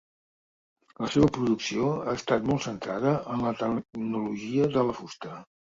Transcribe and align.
La 1.03 1.09
seva 1.15 1.29
producció 1.35 1.91
ha 2.05 2.17
estat 2.21 2.49
molt 2.53 2.67
centrada 2.71 3.15
en 3.35 3.47
la 3.51 3.53
tecnologia 3.65 4.75
de 4.79 4.91
la 4.91 5.03
fusta. 5.05 5.41